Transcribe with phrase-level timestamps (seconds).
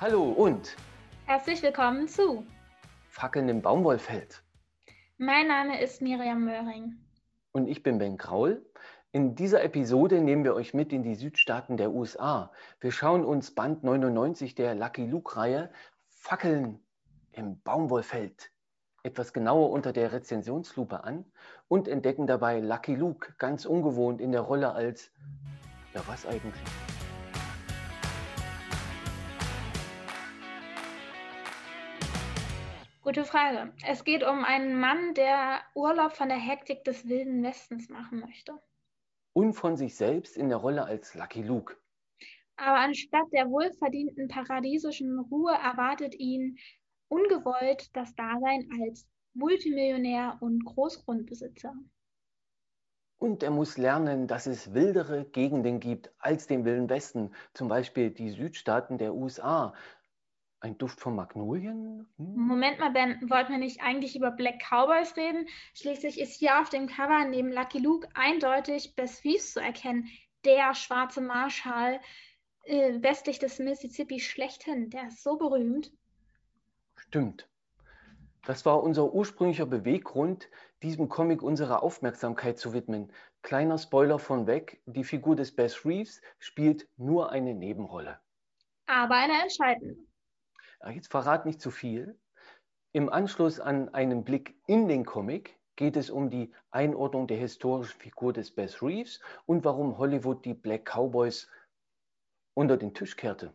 [0.00, 0.76] Hallo und
[1.26, 2.46] Herzlich willkommen zu.
[3.10, 4.42] Fackeln im Baumwollfeld.
[5.18, 6.94] Mein Name ist Miriam Möhring.
[7.52, 8.64] Und ich bin Ben Kraul.
[9.12, 12.50] In dieser Episode nehmen wir euch mit in die Südstaaten der USA.
[12.80, 15.70] Wir schauen uns Band 99 der Lucky Luke-Reihe
[16.08, 16.80] Fackeln
[17.32, 18.50] im Baumwollfeld
[19.02, 21.26] etwas genauer unter der Rezensionslupe an
[21.68, 25.12] und entdecken dabei Lucky Luke ganz ungewohnt in der Rolle als,
[25.92, 26.99] ja was eigentlich?
[33.10, 33.72] Gute Frage.
[33.84, 38.56] Es geht um einen Mann, der Urlaub von der Hektik des Wilden Westens machen möchte.
[39.32, 41.76] Und von sich selbst in der Rolle als Lucky Luke.
[42.54, 46.56] Aber anstatt der wohlverdienten paradiesischen Ruhe erwartet ihn
[47.08, 51.74] ungewollt das Dasein als Multimillionär und Großgrundbesitzer.
[53.18, 58.12] Und er muss lernen, dass es wildere Gegenden gibt als den Wilden Westen, zum Beispiel
[58.12, 59.74] die Südstaaten der USA,
[60.60, 62.06] ein Duft von Magnolien?
[62.16, 62.34] Hm?
[62.36, 65.46] Moment mal, Ben, wollten wir nicht eigentlich über Black Cowboys reden?
[65.74, 70.08] Schließlich ist hier auf dem Cover neben Lucky Luke eindeutig Bess Reeves zu erkennen,
[70.44, 72.00] der schwarze Marschall
[72.64, 74.90] äh, westlich des Mississippi schlechthin.
[74.90, 75.92] Der ist so berühmt.
[76.96, 77.48] Stimmt.
[78.46, 80.48] Das war unser ursprünglicher Beweggrund,
[80.82, 83.12] diesem Comic unsere Aufmerksamkeit zu widmen.
[83.42, 88.18] Kleiner Spoiler von weg, die Figur des Bess Reeves spielt nur eine Nebenrolle.
[88.86, 90.09] Aber eine entscheidende.
[90.88, 92.18] Jetzt verrat nicht zu viel.
[92.92, 97.98] Im Anschluss an einen Blick in den Comic geht es um die Einordnung der historischen
[97.98, 101.48] Figur des Bess Reeves und warum Hollywood die Black Cowboys
[102.54, 103.54] unter den Tisch kehrte.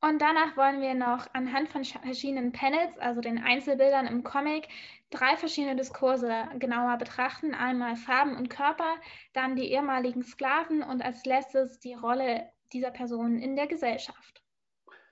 [0.00, 4.68] Und danach wollen wir noch anhand von verschiedenen Panels, also den Einzelbildern im Comic,
[5.10, 7.52] drei verschiedene Diskurse genauer betrachten.
[7.52, 8.94] Einmal Farben und Körper,
[9.32, 14.44] dann die ehemaligen Sklaven und als letztes die Rolle dieser Personen in der Gesellschaft.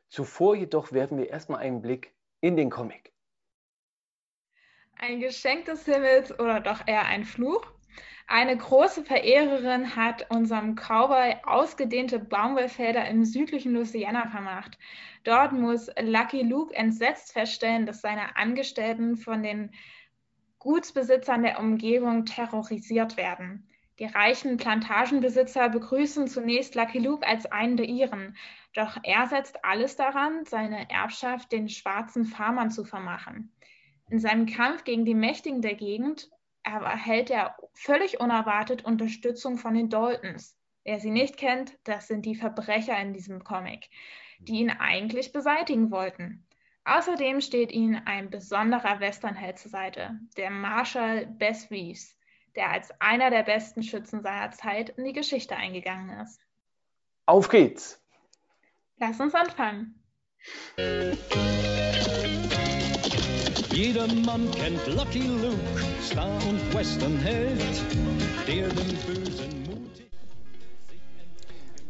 [0.08, 3.12] Zuvor jedoch werfen wir erstmal einen Blick in den Comic.
[4.98, 7.66] Ein Geschenk des Himmels oder doch eher ein Fluch?
[8.28, 14.78] Eine große Verehrerin hat unserem Cowboy ausgedehnte Baumwollfelder im südlichen Louisiana vermacht.
[15.22, 19.70] Dort muss Lucky Luke entsetzt feststellen, dass seine Angestellten von den
[20.58, 23.68] Gutsbesitzern der Umgebung terrorisiert werden.
[24.00, 28.36] Die reichen Plantagenbesitzer begrüßen zunächst Lucky Luke als einen der ihren,
[28.76, 33.52] doch er setzt alles daran, seine Erbschaft den schwarzen Farmern zu vermachen.
[34.10, 36.30] In seinem Kampf gegen die Mächtigen der Gegend
[36.62, 40.56] erhält er völlig unerwartet Unterstützung von den Daltons.
[40.84, 43.88] Wer sie nicht kennt, das sind die Verbrecher in diesem Comic,
[44.38, 46.46] die ihn eigentlich beseitigen wollten.
[46.84, 51.68] Außerdem steht ihnen ein besonderer Westernheld zur Seite, der Marshal Bess
[52.54, 56.40] der als einer der besten Schützen seiner Zeit in die Geschichte eingegangen ist.
[57.26, 58.05] Auf geht's!
[58.98, 59.94] Lass uns anfangen.
[63.74, 65.58] Jeder Mann kennt Lucky Luke,
[66.02, 67.60] Star und Westernheld,
[68.48, 70.10] der dem Bösen mutig.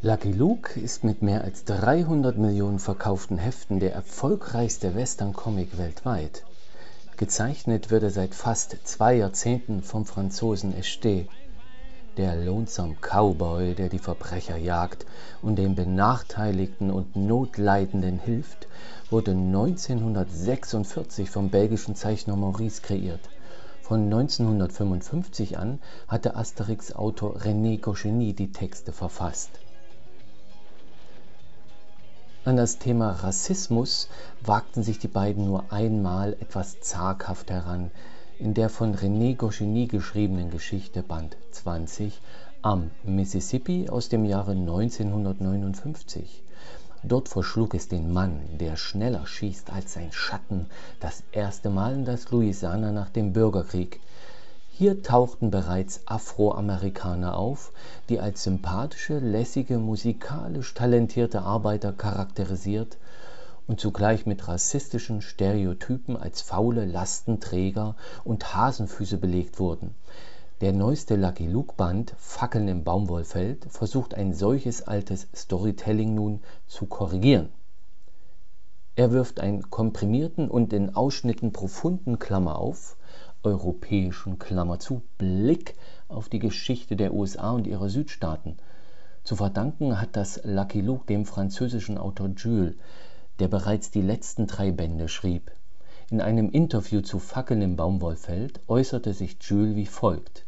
[0.03, 6.44] Lucky Luke ist mit mehr als 300 Millionen verkauften Heften der erfolgreichste Western-Comic weltweit.
[7.17, 11.28] Gezeichnet wird er seit fast zwei Jahrzehnten vom Franzosen Esté.
[12.16, 15.04] Der Lonesome Cowboy, der die Verbrecher jagt
[15.43, 18.69] und den Benachteiligten und Notleidenden hilft,
[19.10, 23.28] wurde 1946 vom belgischen Zeichner Maurice kreiert.
[23.82, 25.78] Von 1955 an
[26.09, 29.60] hatte Asterix-Autor René Goscinny die Texte verfasst
[32.47, 34.09] an das Thema Rassismus
[34.41, 37.91] wagten sich die beiden nur einmal etwas zaghaft heran
[38.39, 42.21] in der von René Goscinny geschriebenen Geschichte Band 20
[42.61, 46.43] am Mississippi aus dem Jahre 1959.
[47.03, 50.67] Dort verschlug es den Mann, der schneller schießt als sein Schatten,
[51.00, 54.00] das erste Mal in das Louisiana nach dem Bürgerkrieg.
[54.71, 57.73] Hier tauchten bereits Afroamerikaner auf,
[58.11, 62.99] die als sympathische, lässige, musikalisch talentierte Arbeiter charakterisiert
[63.67, 69.95] und zugleich mit rassistischen Stereotypen als faule Lastenträger und Hasenfüße belegt wurden.
[70.61, 76.87] Der neueste Lucky Luke Band Fackeln im Baumwollfeld versucht ein solches altes Storytelling nun zu
[76.87, 77.51] korrigieren.
[78.95, 82.97] Er wirft einen komprimierten und in Ausschnitten profunden Klammer auf
[83.43, 85.77] europäischen Klammer zu, Blick
[86.09, 88.57] auf die Geschichte der USA und ihrer Südstaaten.
[89.23, 92.77] Zu verdanken hat das Lucky Luke dem französischen Autor Jules,
[93.38, 95.50] der bereits die letzten drei Bände schrieb.
[96.11, 100.44] In einem Interview zu Fackeln im Baumwollfeld äußerte sich Jules wie folgt.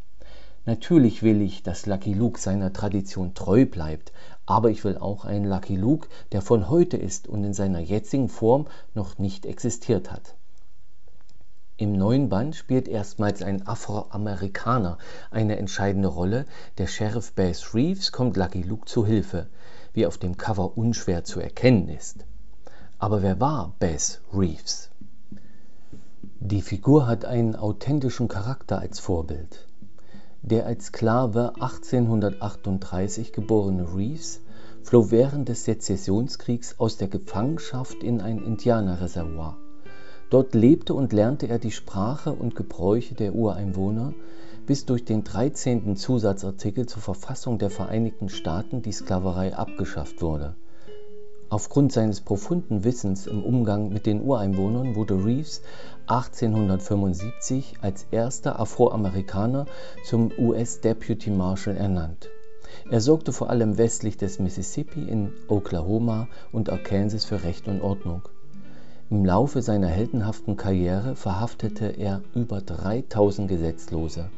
[0.66, 4.12] Natürlich will ich, dass Lucky Luke seiner Tradition treu bleibt,
[4.46, 8.28] aber ich will auch einen Lucky Luke, der von heute ist und in seiner jetzigen
[8.28, 10.34] Form noch nicht existiert hat.
[11.80, 14.98] Im neuen Band spielt erstmals ein Afroamerikaner
[15.30, 16.44] eine entscheidende Rolle.
[16.76, 19.46] Der Sheriff Bass Reeves kommt Lucky Luke zu Hilfe,
[19.92, 22.24] wie auf dem Cover unschwer zu erkennen ist.
[23.00, 24.90] Aber wer war Bass Reeves?
[26.40, 29.68] Die Figur hat einen authentischen Charakter als Vorbild.
[30.42, 34.40] Der als Sklave 1838 geborene Reeves
[34.82, 39.56] floh während des Sezessionskriegs aus der Gefangenschaft in ein Indianerreservoir.
[40.28, 44.12] Dort lebte und lernte er die Sprache und Gebräuche der Ureinwohner,
[44.66, 45.94] bis durch den 13.
[45.94, 50.56] Zusatzartikel zur Verfassung der Vereinigten Staaten die Sklaverei abgeschafft wurde.
[51.50, 55.62] Aufgrund seines profunden Wissens im Umgang mit den Ureinwohnern wurde Reeves
[56.06, 59.64] 1875 als erster Afroamerikaner
[60.04, 62.28] zum US Deputy Marshal ernannt.
[62.90, 68.28] Er sorgte vor allem westlich des Mississippi in Oklahoma und Arkansas für Recht und Ordnung.
[69.08, 74.28] Im Laufe seiner heldenhaften Karriere verhaftete er über 3000 Gesetzlose.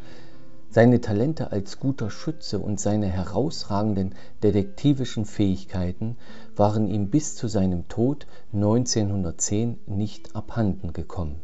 [0.70, 6.16] Seine Talente als guter Schütze und seine herausragenden detektivischen Fähigkeiten
[6.56, 11.40] waren ihm bis zu seinem Tod 1910 nicht abhanden gekommen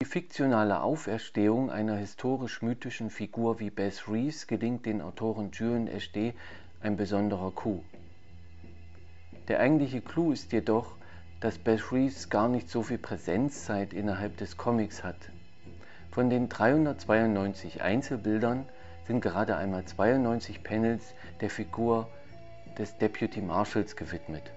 [0.00, 6.34] die fiktionale Auferstehung einer historisch-mythischen Figur wie Bess Reeves gelingt den Autoren Julian H.D.
[6.80, 7.82] ein besonderer Coup.
[9.48, 10.94] Der eigentliche Clou ist jedoch,
[11.40, 15.16] dass Bess Reeves gar nicht so viel Präsenzzeit innerhalb des Comics hat.
[16.10, 18.68] Von den 392 Einzelbildern
[19.06, 22.08] sind gerade einmal 92 Panels der Figur
[22.78, 24.50] des Deputy Marshals gewidmet.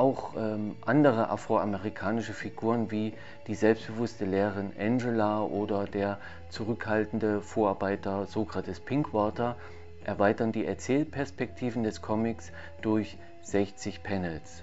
[0.00, 3.12] Auch ähm, andere afroamerikanische Figuren wie
[3.46, 9.56] die selbstbewusste Lehrerin Angela oder der zurückhaltende Vorarbeiter Sokrates Pinkwater
[10.02, 12.50] erweitern die Erzählperspektiven des Comics
[12.80, 14.62] durch 60 Panels.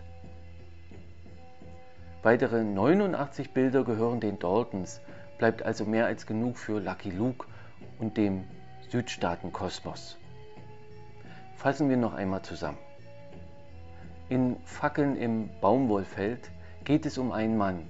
[2.24, 5.02] Weitere 89 Bilder gehören den Daltons,
[5.38, 7.46] bleibt also mehr als genug für Lucky Luke
[8.00, 8.44] und dem
[8.90, 10.18] Südstaatenkosmos.
[11.56, 12.80] Fassen wir noch einmal zusammen.
[14.30, 16.52] In Fackeln im Baumwollfeld
[16.84, 17.88] geht es um einen Mann,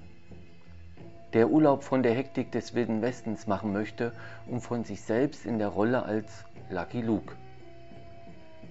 [1.32, 4.12] der Urlaub von der Hektik des Wilden Westens machen möchte
[4.46, 7.34] und von sich selbst in der Rolle als Lucky Luke,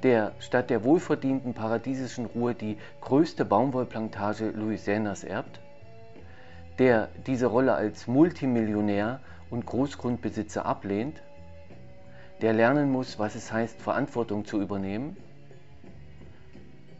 [0.04, 5.60] der statt der wohlverdienten paradiesischen Ruhe die größte Baumwollplantage Louisianas erbt,
[6.80, 11.22] der diese Rolle als Multimillionär und Großgrundbesitzer ablehnt,
[12.42, 15.18] der lernen muss, was es heißt, Verantwortung zu übernehmen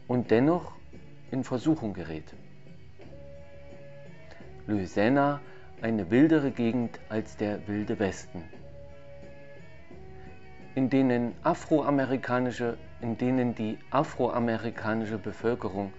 [0.08, 0.72] und dennoch
[1.30, 2.24] in Versuchung gerät.
[4.66, 5.40] Louisiana
[5.80, 8.42] eine wildere Gegend als der wilde Westen,
[10.78, 15.92] in denen, afroamerikanische, in denen die afroamerikanische Bevölkerung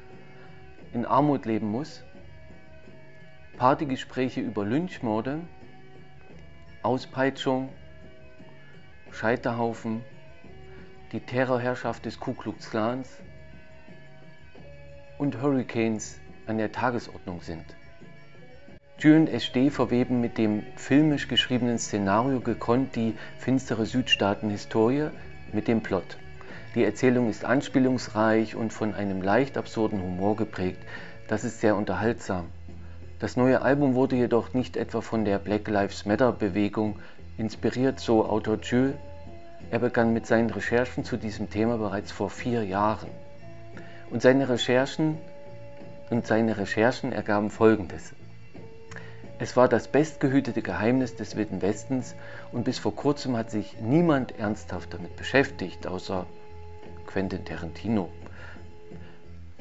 [0.94, 2.06] in Armut leben muss,
[3.58, 5.42] Partygespräche über Lynchmorde,
[6.82, 7.68] Auspeitschung,
[9.12, 10.02] Scheiterhaufen,
[11.12, 13.10] die Terrorherrschaft des Ku Klux Klans,
[15.18, 17.66] und Hurricanes an der Tagesordnung sind.
[19.00, 25.12] Tür und SD verweben mit dem filmisch geschriebenen Szenario gekonnt die finstere Südstaaten-Historie
[25.54, 26.18] mit dem Plot.
[26.76, 30.82] Die Erzählung ist anspielungsreich und von einem leicht absurden Humor geprägt.
[31.30, 32.48] Das ist sehr unterhaltsam.
[33.20, 37.00] Das neue Album wurde jedoch nicht etwa von der Black Lives Matter Bewegung
[37.38, 38.96] inspiriert, so Autor Jules.
[39.72, 43.08] Er begann mit seinen Recherchen zu diesem Thema bereits vor vier Jahren.
[44.10, 45.18] Und seine Recherchen,
[46.10, 48.14] und seine Recherchen ergaben Folgendes.
[49.42, 52.14] Es war das bestgehütete Geheimnis des Wilden Westens
[52.52, 56.26] und bis vor kurzem hat sich niemand ernsthaft damit beschäftigt, außer
[57.08, 58.10] Quentin Tarantino.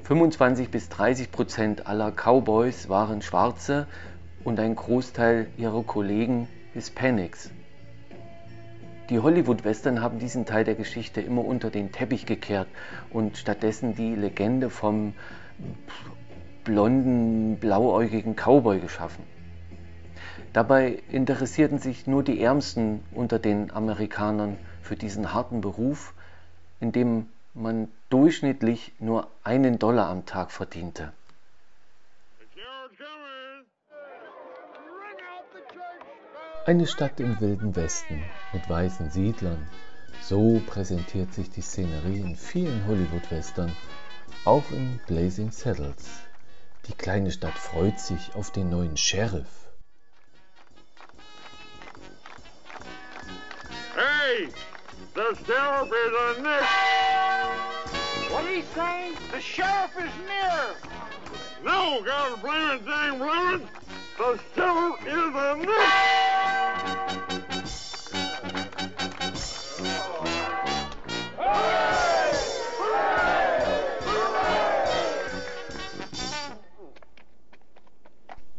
[0.02, 3.86] 25 bis 30 Prozent aller Cowboys waren Schwarze
[4.42, 7.52] und ein Großteil ihrer Kollegen Hispanics.
[9.10, 12.68] Die Hollywood-Western haben diesen Teil der Geschichte immer unter den Teppich gekehrt
[13.10, 15.14] und stattdessen die Legende vom
[16.64, 19.37] blonden, blauäugigen Cowboy geschaffen.
[20.52, 26.14] Dabei interessierten sich nur die Ärmsten unter den Amerikanern für diesen harten Beruf,
[26.80, 31.12] in dem man durchschnittlich nur einen Dollar am Tag verdiente.
[36.64, 39.66] Eine Stadt im wilden Westen mit weißen Siedlern.
[40.20, 43.72] So präsentiert sich die Szenerie in vielen Hollywood-Western,
[44.44, 46.06] auch in Blazing Saddles.
[46.86, 49.67] Die kleine Stadt freut sich auf den neuen Sheriff.
[54.28, 54.48] Hey,
[55.14, 56.64] the sheriff is a nick.
[58.30, 59.12] What did he say?
[59.32, 60.76] The sheriff is near.
[61.64, 63.62] No, God blame it, dang blame.
[64.18, 65.68] The sheriff is a nick.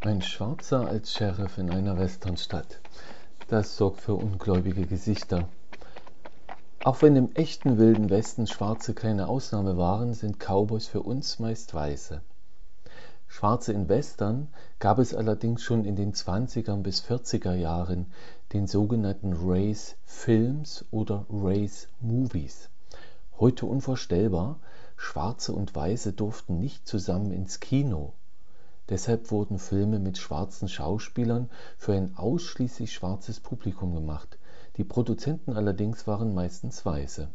[0.01, 2.79] Ein Schwarzer als Sheriff in einer Westernstadt.
[3.49, 5.47] Das sorgt für ungläubige Gesichter.
[6.81, 11.73] Auch wenn im echten wilden Westen Schwarze keine Ausnahme waren, sind Cowboys für uns meist
[11.73, 12.21] Weiße.
[13.27, 14.47] Schwarze in Western
[14.79, 18.05] gab es allerdings schon in den 20er bis 40er Jahren,
[18.53, 22.69] den sogenannten Race Films oder Race Movies.
[23.37, 24.57] Heute unvorstellbar,
[24.95, 28.13] Schwarze und Weiße durften nicht zusammen ins Kino.
[28.87, 34.38] Deshalb wurden Filme mit schwarzen Schauspielern für ein ausschließlich schwarzes Publikum gemacht,
[34.79, 37.27] die Produzenten allerdings waren meistens Weiße.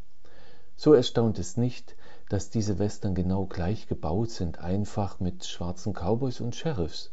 [0.77, 1.95] So erstaunt es nicht,
[2.31, 7.13] dass diese Western genau gleich gebaut sind, einfach mit schwarzen Cowboys und Sheriffs.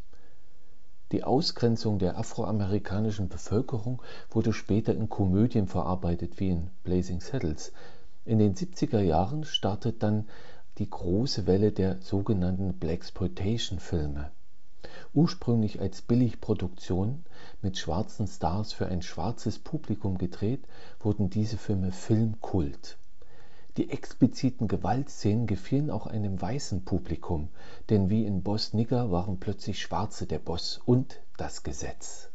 [1.11, 7.73] Die Ausgrenzung der afroamerikanischen Bevölkerung wurde später in Komödien verarbeitet, wie in Blazing Saddles.
[8.23, 10.29] In den 70er Jahren startet dann
[10.77, 14.31] die große Welle der sogenannten Blaxploitation-Filme.
[15.13, 17.25] Ursprünglich als Billigproduktion
[17.62, 20.68] mit schwarzen Stars für ein schwarzes Publikum gedreht,
[21.00, 22.98] wurden diese Filme Filmkult.
[23.77, 27.50] Die expliziten Gewaltszenen gefielen auch einem weißen Publikum,
[27.89, 32.30] denn wie in Boss Nigger waren plötzlich Schwarze der Boss und das Gesetz.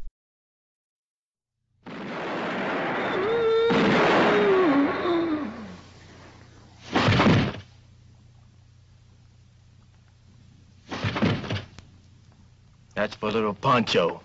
[12.94, 14.22] That's for little Pancho.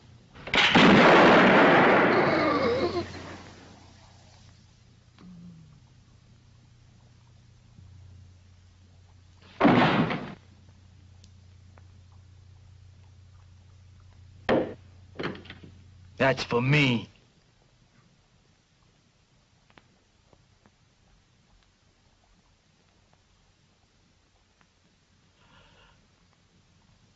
[16.22, 17.10] That's for me.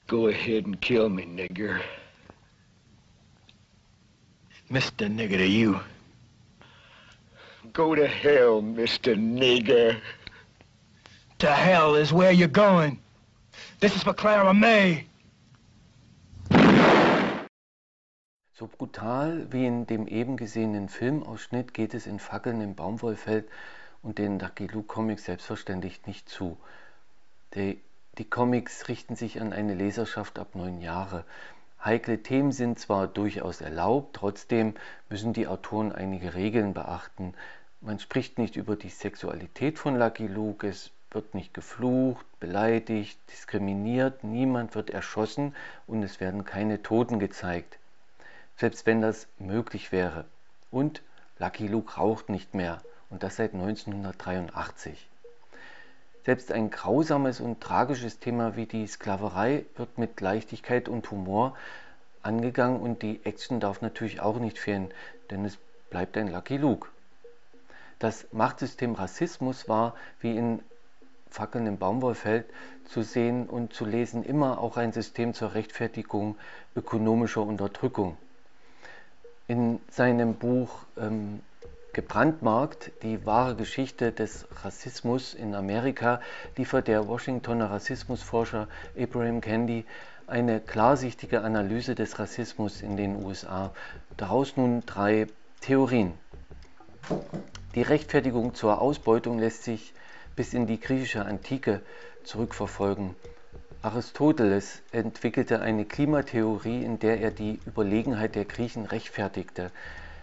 [0.08, 1.84] Go ahead and kill me, nigger.
[4.72, 5.08] Mr.
[5.08, 5.80] Nigger to you.
[7.74, 9.16] Go to hell, Mr.
[9.16, 10.00] Nigger.
[11.38, 13.00] To hell is where you're going.
[13.80, 15.06] This is for Clara May.
[18.58, 23.50] So brutal wie in dem eben gesehenen Filmausschnitt geht es in Fackeln im Baumwollfeld
[24.02, 26.58] und den Lucky Luke Comics selbstverständlich nicht zu.
[27.54, 27.82] Die,
[28.18, 31.26] die Comics richten sich an eine Leserschaft ab neun Jahre.
[31.84, 34.76] Heikle Themen sind zwar durchaus erlaubt, trotzdem
[35.10, 37.34] müssen die Autoren einige Regeln beachten.
[37.82, 44.24] Man spricht nicht über die Sexualität von Lucky Luke, es wird nicht geflucht, beleidigt, diskriminiert,
[44.24, 45.54] niemand wird erschossen
[45.88, 47.80] und es werden keine Toten gezeigt
[48.58, 50.26] selbst wenn das möglich wäre.
[50.72, 51.02] Und
[51.40, 55.10] Lucky Luke raucht nicht mehr und das seit 1983.
[56.24, 61.56] Selbst ein grausames und tragisches Thema wie die Sklaverei wird mit Leichtigkeit und Humor
[62.24, 64.92] angegangen und die Action darf natürlich auch nicht fehlen,
[65.30, 65.58] denn es
[65.90, 66.90] bleibt ein Lucky Luke.
[68.00, 70.62] Das Machtsystem Rassismus war, wie in
[71.30, 72.46] Fackeln im Baumwollfeld
[72.86, 76.38] zu sehen und zu lesen, immer auch ein System zur Rechtfertigung
[76.76, 78.18] ökonomischer Unterdrückung
[79.48, 81.42] in seinem Buch ähm,
[81.94, 86.20] Gebrandmarkt, die wahre Geschichte des Rassismus in Amerika,
[86.58, 88.68] liefert der Washingtoner Rassismusforscher
[89.00, 89.86] Abraham Candy
[90.28, 93.72] eine klarsichtige Analyse des Rassismus in den USA.
[94.18, 95.28] Daraus nun drei
[95.62, 96.14] Theorien.
[97.76, 99.94] Die Rechtfertigung zur Ausbeutung lässt sich
[100.36, 101.82] bis in die griechische Antike
[102.24, 103.16] zurückverfolgen.
[103.86, 109.70] Aristoteles entwickelte eine Klimatheorie, in der er die Überlegenheit der Griechen rechtfertigte.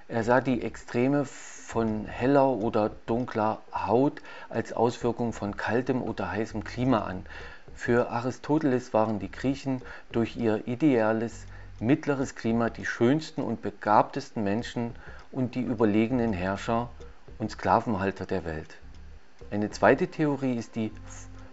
[0.09, 6.65] Er sah die Extreme von heller oder dunkler Haut als Auswirkung von kaltem oder heißem
[6.65, 7.25] Klima an.
[7.73, 11.47] Für Aristoteles waren die Griechen durch ihr ideales
[11.79, 14.91] mittleres Klima die schönsten und begabtesten Menschen
[15.31, 16.91] und die überlegenen Herrscher
[17.39, 18.77] und Sklavenhalter der Welt.
[19.53, 20.91] Eine zweite Theorie ist die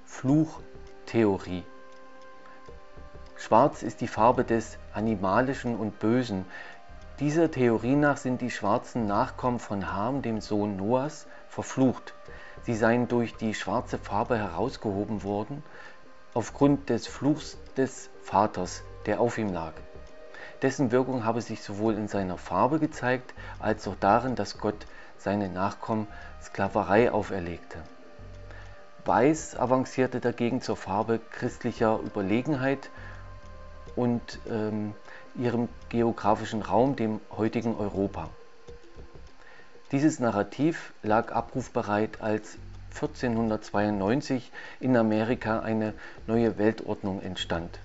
[0.06, 1.66] Fluchtheorie.
[3.40, 6.44] Schwarz ist die Farbe des Animalischen und Bösen.
[7.22, 12.14] Dieser Theorie nach sind die schwarzen Nachkommen von Ham, dem Sohn Noahs, verflucht.
[12.64, 15.64] Sie seien durch die schwarze Farbe herausgehoben worden,
[16.34, 19.72] aufgrund des Fluchs des Vaters, der auf ihm lag.
[20.62, 24.86] Dessen Wirkung habe sich sowohl in seiner Farbe gezeigt, als auch darin, dass Gott
[25.18, 26.08] seinen Nachkommen
[26.44, 27.78] Sklaverei auferlegte.
[29.06, 32.90] Weiß avancierte dagegen zur Farbe christlicher Überlegenheit
[34.00, 34.94] und ähm,
[35.36, 38.30] ihrem geografischen Raum, dem heutigen Europa.
[39.92, 42.58] Dieses Narrativ lag abrufbereit, als
[42.96, 45.94] 1492 in Amerika eine
[46.28, 47.80] neue Weltordnung entstand.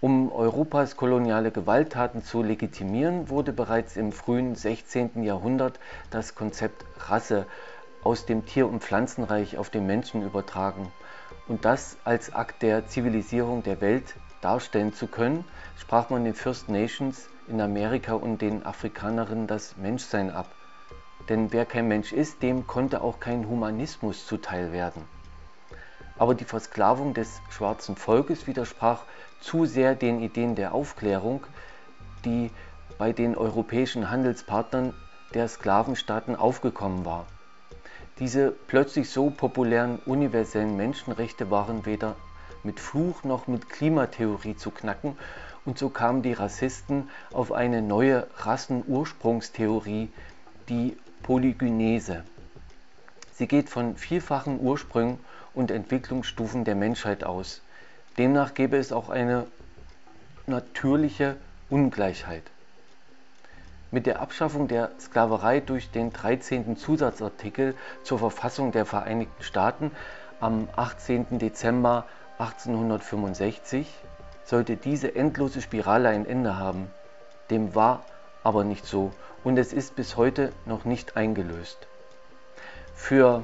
[0.00, 5.24] Um Europas koloniale Gewalttaten zu legitimieren, wurde bereits im frühen 16.
[5.24, 5.80] Jahrhundert
[6.10, 7.46] das Konzept Rasse
[8.04, 10.92] aus dem Tier- und Pflanzenreich auf den Menschen übertragen.
[11.48, 15.44] Und das als Akt der Zivilisierung der Welt darstellen zu können,
[15.78, 20.54] sprach man den First Nations in Amerika und den Afrikanerinnen das Menschsein ab.
[21.28, 25.02] Denn wer kein Mensch ist, dem konnte auch kein Humanismus zuteil werden.
[26.18, 29.04] Aber die Versklavung des schwarzen Volkes widersprach
[29.40, 31.44] zu sehr den Ideen der Aufklärung,
[32.24, 32.50] die
[32.98, 34.94] bei den europäischen Handelspartnern
[35.34, 37.26] der Sklavenstaaten aufgekommen war.
[38.18, 42.14] Diese plötzlich so populären universellen Menschenrechte waren weder
[42.64, 45.16] mit Fluch noch mit Klimatheorie zu knacken
[45.64, 50.10] und so kamen die Rassisten auf eine neue Rassenursprungstheorie,
[50.68, 52.24] die Polygynese.
[53.34, 55.18] Sie geht von vielfachen Ursprüngen
[55.54, 57.62] und Entwicklungsstufen der Menschheit aus.
[58.18, 59.46] Demnach gäbe es auch eine
[60.46, 61.36] natürliche
[61.70, 62.42] Ungleichheit.
[63.90, 66.76] Mit der Abschaffung der Sklaverei durch den 13.
[66.76, 69.92] Zusatzartikel zur Verfassung der Vereinigten Staaten
[70.40, 71.38] am 18.
[71.38, 72.06] Dezember
[72.38, 73.86] 1865
[74.44, 76.90] sollte diese endlose Spirale ein Ende haben.
[77.50, 78.04] Dem war
[78.42, 79.12] aber nicht so
[79.44, 81.86] und es ist bis heute noch nicht eingelöst.
[82.94, 83.42] Für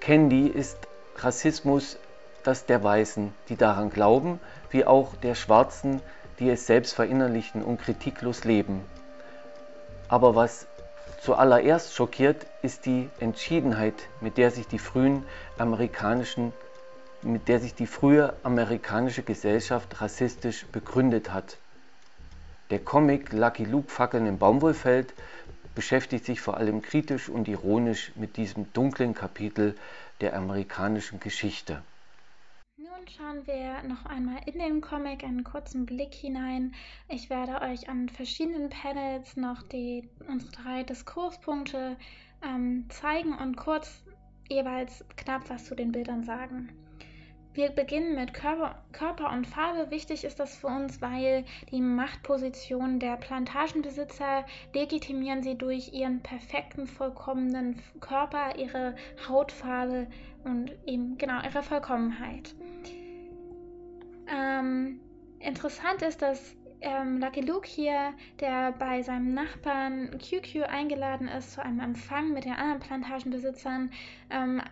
[0.00, 0.76] Candy ist
[1.16, 1.98] Rassismus
[2.42, 4.38] das der Weißen, die daran glauben,
[4.70, 6.00] wie auch der Schwarzen,
[6.38, 8.84] die es selbst verinnerlichen und kritiklos leben.
[10.08, 10.66] Aber was
[11.20, 15.24] zuallererst schockiert, ist die Entschiedenheit, mit der sich die frühen
[15.58, 16.52] amerikanischen
[17.26, 21.58] mit der sich die frühe amerikanische Gesellschaft rassistisch begründet hat.
[22.70, 25.14] Der Comic Lucky Luke Fackeln im Baumwollfeld
[25.74, 29.76] beschäftigt sich vor allem kritisch und ironisch mit diesem dunklen Kapitel
[30.20, 31.82] der amerikanischen Geschichte.
[32.78, 36.74] Nun schauen wir noch einmal in den Comic einen kurzen Blick hinein.
[37.08, 41.96] Ich werde euch an verschiedenen Panels noch die, unsere drei Diskurspunkte
[42.42, 44.02] ähm, zeigen und kurz
[44.48, 46.68] jeweils knapp was zu den Bildern sagen.
[47.56, 49.90] Wir beginnen mit Körper, Körper, und Farbe.
[49.90, 56.86] Wichtig ist das für uns, weil die Machtposition der Plantagenbesitzer legitimieren sie durch ihren perfekten,
[56.86, 58.94] vollkommenen Körper, ihre
[59.26, 60.06] Hautfarbe
[60.44, 62.54] und eben genau ihre Vollkommenheit.
[64.30, 65.00] Ähm,
[65.38, 66.54] interessant ist, dass
[66.86, 72.44] ähm, Lucky Luke hier, der bei seinem Nachbarn QQ eingeladen ist zu einem Empfang mit
[72.44, 73.90] den anderen Plantagenbesitzern,
[74.30, 74.62] ähm,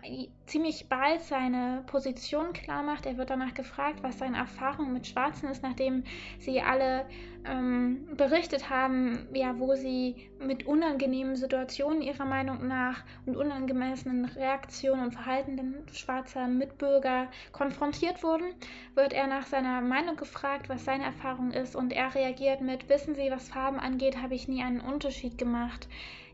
[0.45, 3.05] ziemlich bald seine Position klar macht.
[3.05, 6.03] Er wird danach gefragt, was seine Erfahrung mit Schwarzen ist, nachdem
[6.39, 7.05] sie alle
[7.47, 15.03] ähm, berichtet haben, ja, wo sie mit unangenehmen Situationen ihrer Meinung nach und unangemessenen Reaktionen
[15.03, 18.53] und Verhalten schwarzer Mitbürger konfrontiert wurden,
[18.95, 23.15] wird er nach seiner Meinung gefragt, was seine Erfahrung ist und er reagiert mit, wissen
[23.15, 25.87] Sie, was Farben angeht, habe ich nie einen Unterschied gemacht.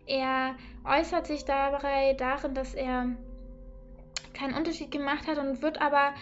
[0.08, 3.08] Er äußert sich dabei darin, dass er
[4.34, 6.13] keinen Unterschied gemacht hat und wird aber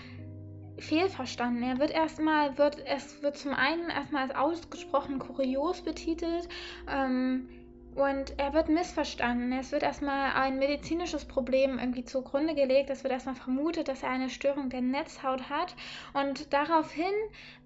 [0.79, 1.63] fehlverstanden.
[1.63, 6.47] Er wird erstmal, wird, es wird zum einen erstmal als ausgesprochen kurios betitelt
[6.89, 7.49] ähm,
[7.95, 9.51] und er wird missverstanden.
[9.51, 12.89] Es wird erstmal ein medizinisches Problem irgendwie zugrunde gelegt.
[12.89, 15.75] Es wird erstmal vermutet, dass er eine Störung der Netzhaut hat
[16.13, 17.05] und daraufhin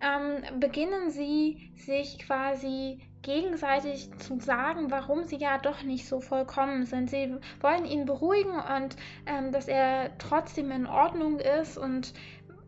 [0.02, 6.86] ähm, beginnen sie sich quasi gegenseitig zu sagen, warum sie ja doch nicht so vollkommen
[6.86, 7.10] sind.
[7.10, 8.96] Sie wollen ihn beruhigen und
[9.26, 12.14] ähm, dass er trotzdem in Ordnung ist und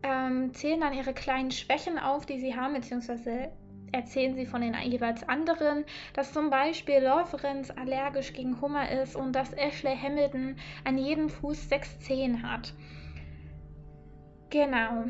[0.06, 3.50] ähm, zählen dann ihre kleinen Schwächen auf, die sie haben, beziehungsweise
[3.92, 9.32] erzählen sie von den jeweils anderen, dass zum Beispiel Lawrence allergisch gegen Hummer ist und
[9.32, 12.72] dass Ashley Hamilton an jedem Fuß sechs Zehen hat.
[14.50, 15.06] Genau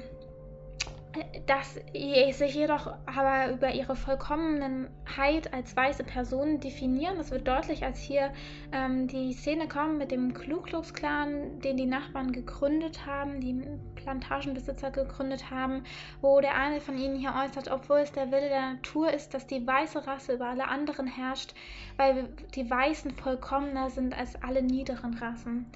[1.46, 7.16] dass sie sich jedoch aber über ihre Vollkommenheit als weiße Person definieren.
[7.16, 8.32] Das wird deutlich, als hier
[8.72, 13.62] ähm, die Szene kommt mit dem Ku Klux Klan, den die Nachbarn gegründet haben, die
[13.94, 15.82] Plantagenbesitzer gegründet haben,
[16.20, 19.46] wo der eine von ihnen hier äußert, obwohl es der Wille der Natur ist, dass
[19.46, 21.54] die weiße Rasse über alle anderen herrscht,
[21.96, 25.66] weil die Weißen vollkommener sind als alle niederen Rassen.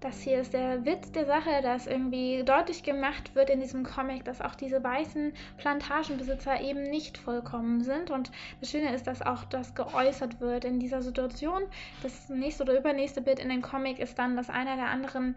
[0.00, 4.24] Das hier ist der Witz der Sache, dass irgendwie deutlich gemacht wird in diesem Comic,
[4.24, 8.10] dass auch diese weißen Plantagenbesitzer eben nicht vollkommen sind.
[8.10, 8.30] Und
[8.60, 11.62] das Schöne ist, dass auch das geäußert wird in dieser Situation.
[12.02, 15.34] Das nächste oder übernächste Bild in dem Comic ist dann, dass einer der anderen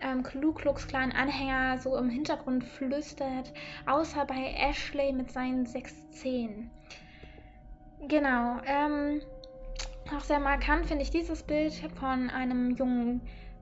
[0.00, 3.52] ähm, Ku Klux Klan Anhänger so im Hintergrund flüstert,
[3.86, 6.70] außer bei Ashley mit seinen sechs Zehen.
[8.08, 8.58] Genau.
[8.66, 9.20] Ähm,
[10.16, 13.20] auch sehr markant finde ich dieses Bild von einem jungen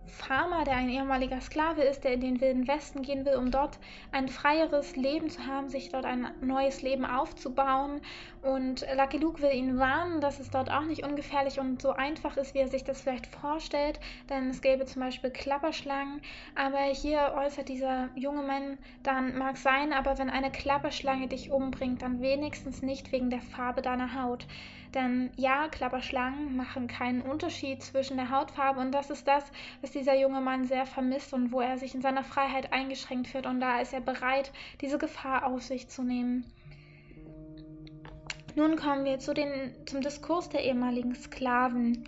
[0.09, 3.79] Farmer, der ein ehemaliger Sklave ist, der in den wilden Westen gehen will, um dort
[4.13, 8.01] ein freieres Leben zu haben, sich dort ein neues Leben aufzubauen.
[8.43, 12.37] Und Lucky Luke will ihn warnen, dass es dort auch nicht ungefährlich und so einfach
[12.37, 16.21] ist, wie er sich das vielleicht vorstellt, denn es gäbe zum Beispiel Klapperschlangen.
[16.55, 22.03] Aber hier äußert dieser junge Mann dann, mag sein, aber wenn eine Klapperschlange dich umbringt,
[22.03, 24.47] dann wenigstens nicht wegen der Farbe deiner Haut.
[24.95, 29.45] Denn ja, Klapperschlangen machen keinen Unterschied zwischen der Hautfarbe und das ist das,
[29.83, 33.47] was dieser junge Mann sehr vermisst und wo er sich in seiner Freiheit eingeschränkt wird
[33.47, 36.45] und da ist er bereit, diese Gefahr auf sich zu nehmen.
[38.55, 42.05] Nun kommen wir zu den, zum Diskurs der ehemaligen Sklaven.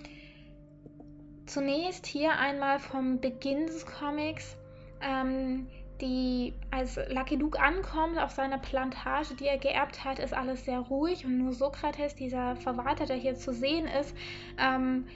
[1.47, 4.57] Zunächst hier einmal vom Beginn des Comics.
[5.01, 5.67] Ähm,
[6.01, 10.79] die, als Lucky Luke ankommt auf seiner Plantage, die er geerbt hat, ist alles sehr
[10.79, 14.15] ruhig und nur Sokrates, dieser Verwalter, der hier zu sehen ist,
[14.59, 15.07] ähm,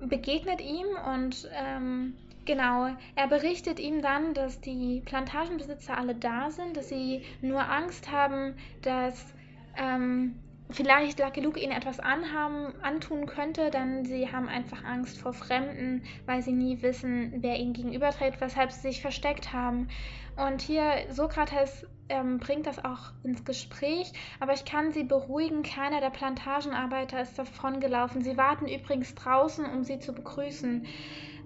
[0.00, 6.76] begegnet ihm und ähm, genau, er berichtet ihm dann, dass die Plantagenbesitzer alle da sind,
[6.76, 9.34] dass sie nur Angst haben, dass
[9.76, 10.34] ähm,
[10.72, 16.02] vielleicht Lucky Luke ihnen etwas anhaben, antun könnte, denn sie haben einfach Angst vor Fremden,
[16.26, 19.88] weil sie nie wissen, wer ihnen gegenübertritt, weshalb sie sich versteckt haben.
[20.36, 26.00] Und hier Sokrates ähm, bringt das auch ins Gespräch, aber ich kann sie beruhigen, keiner
[26.00, 28.22] der Plantagenarbeiter ist davongelaufen.
[28.22, 30.86] Sie warten übrigens draußen, um sie zu begrüßen.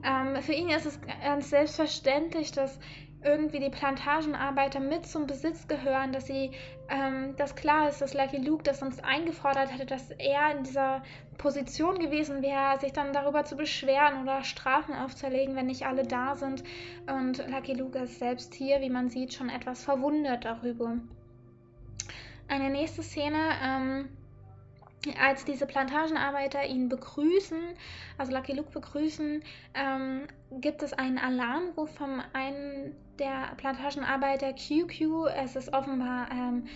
[0.05, 2.79] Ähm, für ihn ist es ganz selbstverständlich, dass
[3.25, 6.53] irgendwie die Plantagenarbeiter mit zum Besitz gehören, dass sie,
[6.89, 11.03] ähm, dass klar ist, dass Lucky Luke das sonst eingefordert hätte, dass er in dieser
[11.39, 16.37] Position gewesen wäre, sich dann darüber zu beschweren oder Strafen aufzuerlegen, wenn nicht alle da
[16.37, 16.63] sind.
[17.07, 20.99] Und Lucky Luke ist selbst hier, wie man sieht, schon etwas verwundert darüber.
[22.47, 24.09] Eine nächste Szene, ähm,
[25.21, 27.61] als diese Plantagenarbeiter ihn begrüßen,
[28.19, 29.43] also Lucky Luke begrüßen,
[29.75, 30.23] ähm,
[30.61, 35.27] gibt es einen Alarmruf von einem der Plantagenarbeiter QQ.
[35.37, 36.67] Es ist offenbar ähm,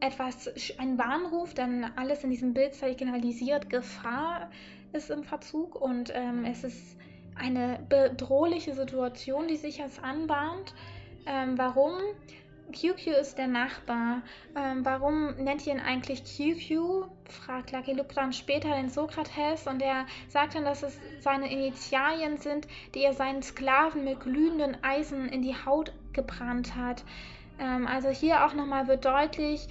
[0.00, 4.50] etwas, ein Warnruf, denn alles in diesem Bild signalisiert, Gefahr
[4.92, 6.96] ist im Verzug und ähm, es ist
[7.36, 10.74] eine bedrohliche Situation, die sich jetzt anbahnt.
[11.26, 11.94] Ähm, warum?
[12.72, 14.22] QQ ist der Nachbar.
[14.56, 17.06] Ähm, warum nennt ihr ihn eigentlich QQ?
[17.28, 22.38] fragt Lucky Luke dann später den Sokrates und er sagt dann, dass es seine Initialien
[22.38, 27.04] sind, die er seinen Sklaven mit glühenden Eisen in die Haut gebrannt hat.
[27.58, 29.68] Ähm, also hier auch nochmal wird deutlich,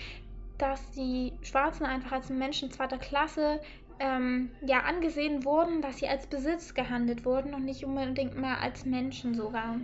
[0.57, 3.59] dass die Schwarzen einfach als Menschen zweiter Klasse
[3.99, 8.85] ähm, ja angesehen wurden, dass sie als Besitz gehandelt wurden und nicht unbedingt mehr als
[8.85, 9.77] Menschen sogar.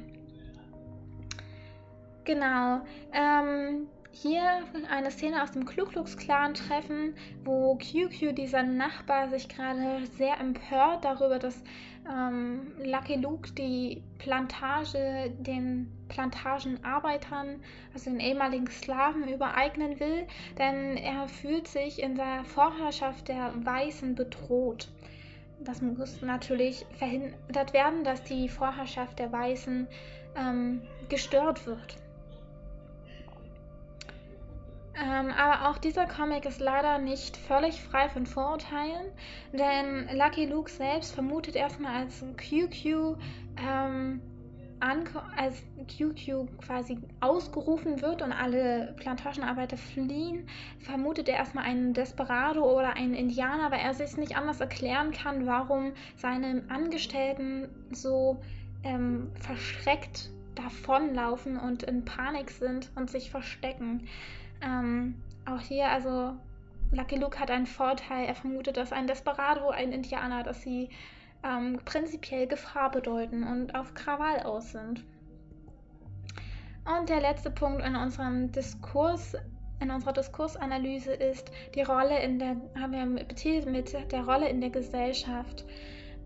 [2.30, 2.82] Genau.
[3.12, 4.44] Ähm, hier
[4.92, 10.40] eine Szene aus dem Ku Klux Klan Treffen, wo QQ, dieser Nachbar, sich gerade sehr
[10.40, 11.64] empört darüber, dass
[12.08, 17.64] ähm, Lucky Luke die Plantage den Plantagenarbeitern,
[17.96, 20.28] also den ehemaligen Sklaven, übereignen will,
[20.60, 24.92] denn er fühlt sich in der Vorherrschaft der Weißen bedroht.
[25.62, 29.88] Das muss natürlich verhindert werden, dass die Vorherrschaft der Weißen
[30.36, 31.98] ähm, gestört wird.
[35.02, 39.08] Ähm, aber auch dieser Comic ist leider nicht völlig frei von Vorurteilen,
[39.54, 43.16] denn Lucky Luke selbst vermutet erstmal als QQ,
[43.58, 44.22] ähm,
[45.36, 50.48] als QQ quasi ausgerufen wird und alle Plantagenarbeiter fliehen,
[50.80, 55.46] vermutet er erstmal einen Desperado oder einen Indianer, weil er sich nicht anders erklären kann,
[55.46, 58.42] warum seine Angestellten so
[58.84, 64.08] ähm, verschreckt davonlaufen und in Panik sind und sich verstecken.
[64.62, 66.34] Ähm, auch hier, also
[66.92, 68.26] Lucky Luke hat einen Vorteil.
[68.26, 70.90] Er vermutet, dass ein Desperado, ein Indianer, dass sie
[71.44, 75.04] ähm, prinzipiell Gefahr bedeuten und auf Krawall aus sind.
[76.86, 79.36] Und der letzte Punkt in unserem Diskurs,
[79.80, 84.60] in unserer Diskursanalyse ist die Rolle in der, haben wir betitelt mit der Rolle in
[84.60, 85.66] der Gesellschaft.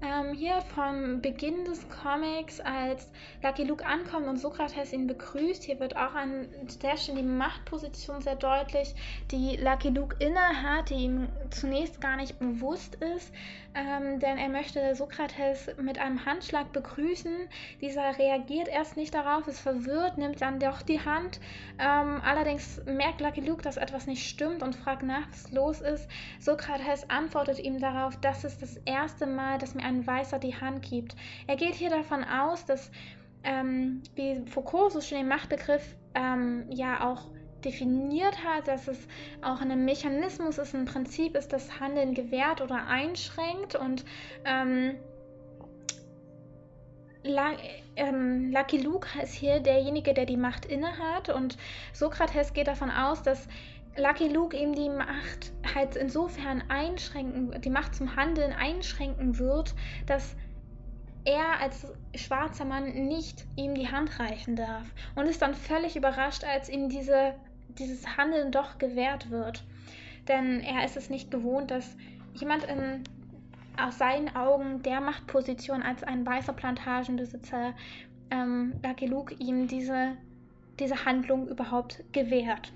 [0.03, 3.09] Ähm, hier vom Beginn des Comics, als
[3.41, 5.63] Lucky Luke ankommt und Sokrates ihn begrüßt.
[5.63, 6.47] Hier wird auch an
[6.81, 8.93] der Stelle die Machtposition sehr deutlich,
[9.31, 13.31] die Lucky Luke innehat, die ihm zunächst gar nicht bewusst ist,
[13.75, 17.47] ähm, denn er möchte Sokrates mit einem Handschlag begrüßen.
[17.81, 21.39] Dieser reagiert erst nicht darauf, ist verwirrt, nimmt dann doch die Hand.
[21.79, 26.07] Ähm, allerdings merkt Lucky Luke, dass etwas nicht stimmt und fragt nach, was los ist.
[26.39, 30.55] Sokrates antwortet ihm darauf, das ist das erste Mal, dass mir ein ein Weißer die
[30.55, 31.15] Hand gibt.
[31.47, 32.91] Er geht hier davon aus, dass,
[33.43, 37.29] ähm, wie Foucault so schön den Machtbegriff ähm, ja auch
[37.63, 39.07] definiert hat, dass es
[39.41, 44.03] auch ein Mechanismus ist, ein Prinzip ist, das Handeln gewährt oder einschränkt und
[44.45, 44.95] ähm,
[47.95, 51.57] ähm, Lucky Luke ist hier derjenige, der die Macht innehat und
[51.93, 53.47] Sokrates geht davon aus, dass
[53.95, 59.75] Lucky Luke ihm die Macht halt insofern einschränken, die Macht zum Handeln einschränken wird,
[60.07, 60.35] dass
[61.25, 66.43] er als schwarzer Mann nicht ihm die Hand reichen darf und ist dann völlig überrascht,
[66.43, 67.35] als ihm diese,
[67.69, 69.63] dieses Handeln doch gewährt wird.
[70.27, 71.95] Denn er ist es nicht gewohnt, dass
[72.33, 73.03] jemand in,
[73.81, 77.73] aus seinen Augen der Machtposition als ein weißer Plantagenbesitzer
[78.31, 80.17] ähm, Lucky Luke ihm diese,
[80.79, 82.71] diese Handlung überhaupt gewährt.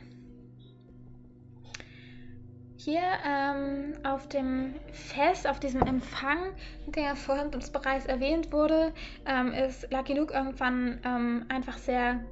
[2.79, 6.37] Hier ähm, auf dem Fest, auf diesem Empfang,
[6.85, 8.93] der vorhin uns bereits erwähnt wurde,
[9.25, 12.23] ähm, ist Lucky Luke irgendwann ähm, einfach sehr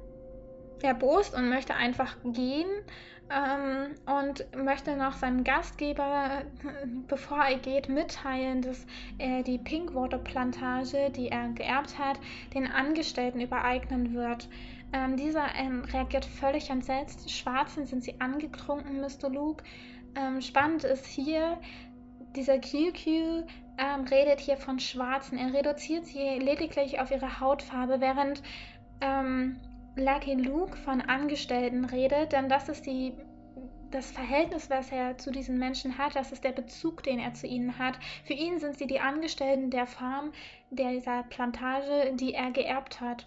[0.82, 2.68] erbost und möchte einfach gehen
[3.28, 6.42] ähm, und möchte noch seinem Gastgeber,
[7.08, 8.86] bevor er geht, mitteilen, dass
[9.18, 12.20] er die Pinkwater Plantage, die er geerbt hat,
[12.54, 14.48] den Angestellten übereignen wird.
[14.92, 17.28] Ähm, dieser ähm, reagiert völlig entsetzt.
[17.30, 19.28] Schwarzen sind sie angetrunken, Mr.
[19.28, 19.64] Luke
[20.16, 21.58] ähm, spannend ist hier,
[22.34, 23.06] dieser QQ
[23.78, 25.38] ähm, redet hier von Schwarzen.
[25.38, 28.42] Er reduziert sie lediglich auf ihre Hautfarbe, während
[29.00, 29.56] ähm,
[29.96, 33.14] Lucky Luke von Angestellten redet, denn das ist die
[33.90, 37.46] das Verhältnis, was er zu diesen Menschen hat, das ist der Bezug, den er zu
[37.46, 37.94] ihnen hat.
[38.24, 40.32] Für ihn sind sie die Angestellten der Farm,
[40.70, 43.26] dieser Plantage, die er geerbt hat.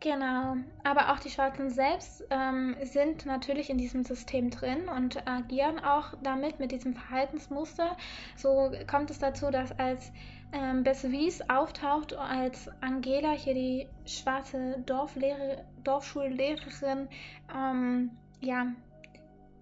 [0.00, 5.80] Genau, aber auch die Schwarzen selbst ähm, sind natürlich in diesem System drin und agieren
[5.80, 7.96] auch damit, mit diesem Verhaltensmuster.
[8.36, 10.12] So kommt es dazu, dass als
[10.52, 17.08] ähm, Bessevis auftaucht, als Angela, hier die schwarze Dorflehre, Dorfschullehrerin,
[17.52, 18.68] ähm, ja,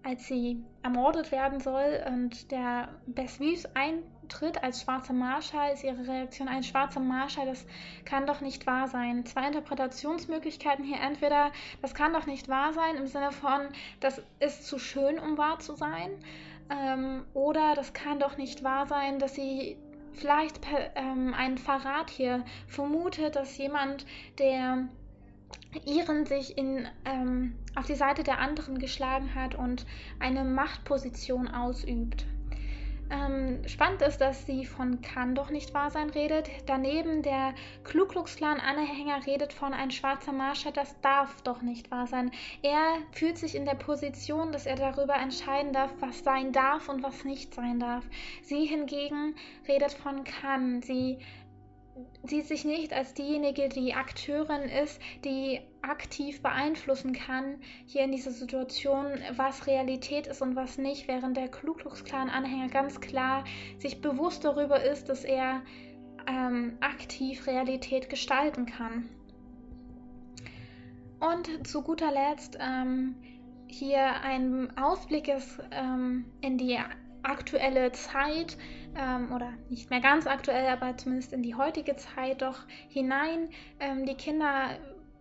[0.04, 6.06] als sie ermordet werden soll und der Bessevis ein tritt als schwarzer Marschall, ist ihre
[6.06, 7.66] Reaktion ein schwarzer Marschall, das
[8.04, 9.24] kann doch nicht wahr sein.
[9.26, 11.00] Zwei Interpretationsmöglichkeiten hier.
[11.00, 13.62] Entweder, das kann doch nicht wahr sein, im Sinne von,
[14.00, 16.10] das ist zu schön, um wahr zu sein.
[16.70, 19.76] Ähm, oder das kann doch nicht wahr sein, dass sie
[20.12, 20.60] vielleicht
[20.94, 24.06] ähm, einen Verrat hier vermutet, dass jemand,
[24.38, 24.88] der
[25.84, 29.86] ihren sich in, ähm, auf die Seite der anderen geschlagen hat und
[30.18, 32.26] eine Machtposition ausübt.
[33.08, 36.50] Ähm, spannend ist, dass sie von kann doch nicht wahr sein redet.
[36.66, 41.90] Daneben der Ku Klux Klan Anhänger redet von ein schwarzer Marschall, das darf doch nicht
[41.90, 42.32] wahr sein.
[42.62, 47.02] Er fühlt sich in der Position, dass er darüber entscheiden darf, was sein darf und
[47.04, 48.04] was nicht sein darf.
[48.42, 49.36] Sie hingegen
[49.68, 50.82] redet von kann.
[50.82, 51.18] Sie
[52.24, 57.56] sieht sich nicht als diejenige, die Akteurin ist, die aktiv beeinflussen kann,
[57.86, 59.06] hier in dieser Situation,
[59.36, 63.44] was Realität ist und was nicht, während der Ku Klux Klan-Anhänger ganz klar
[63.78, 65.62] sich bewusst darüber ist, dass er
[66.26, 69.08] ähm, aktiv Realität gestalten kann.
[71.20, 73.14] Und zu guter Letzt ähm,
[73.68, 76.78] hier ein Ausblick ist, ähm, in die
[77.22, 78.56] aktuelle Zeit
[78.98, 83.48] ähm, oder nicht mehr ganz aktuell, aber zumindest in die heutige Zeit doch hinein.
[83.80, 84.70] Ähm, die Kinder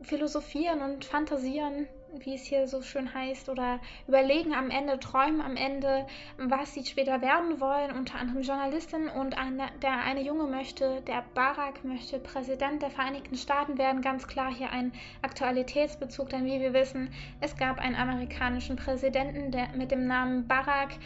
[0.02, 1.88] philosophieren und fantasieren,
[2.20, 6.06] wie es hier so schön heißt, oder überlegen am Ende, träumen am Ende,
[6.38, 7.92] was sie später werden wollen.
[7.92, 13.36] Unter anderem Journalistin und eine, der eine Junge möchte, der Barack möchte Präsident der Vereinigten
[13.36, 14.02] Staaten werden.
[14.02, 17.10] Ganz klar hier ein Aktualitätsbezug, denn wie wir wissen,
[17.42, 20.98] es gab einen amerikanischen Präsidenten der, mit dem Namen Barack,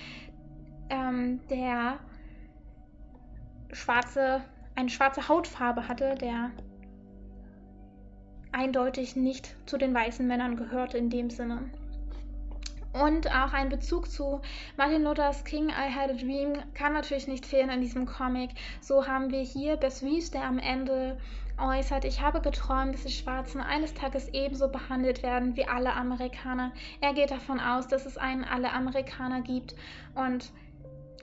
[0.90, 2.00] ähm, der
[3.72, 4.42] schwarze,
[4.76, 6.52] eine schwarze Hautfarbe hatte, der
[8.52, 11.70] eindeutig nicht zu den weißen Männern gehörte in dem Sinne.
[12.92, 14.42] Und auch ein Bezug zu
[14.76, 18.50] Martin Luthers King I Had a Dream kann natürlich nicht fehlen in diesem Comic.
[18.82, 20.02] So haben wir hier Bess
[20.32, 21.18] der am Ende
[21.60, 26.72] äußert, ich habe geträumt, dass die Schwarzen eines Tages ebenso behandelt werden wie alle Amerikaner.
[27.02, 29.76] Er geht davon aus, dass es einen alle Amerikaner gibt
[30.16, 30.52] und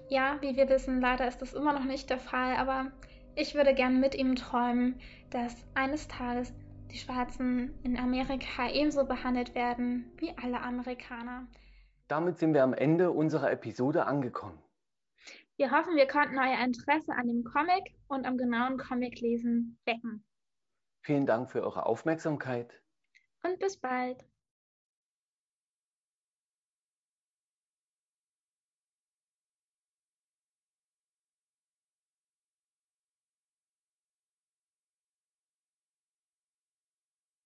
[0.08, 2.92] Ja, wie wir wissen, leider ist das immer noch nicht der Fall, aber
[3.34, 6.54] ich würde gern mit ihm träumen, dass eines Tages
[6.92, 11.48] die Schwarzen in Amerika ebenso behandelt werden wie alle Amerikaner.
[12.06, 14.62] Damit sind wir am Ende unserer Episode angekommen.
[15.56, 20.24] Wir hoffen, wir konnten euer Interesse an dem Comic und am genauen Comiclesen wecken.
[21.02, 22.80] Vielen Dank für eure Aufmerksamkeit.
[23.42, 24.24] Und bis bald.